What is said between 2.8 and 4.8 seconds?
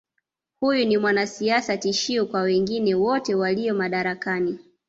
wote walio madarakani